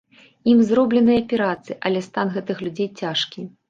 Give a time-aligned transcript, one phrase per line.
[0.53, 3.51] Ім зробленыя аперацыі, але стан гэтых людзей цяжкі.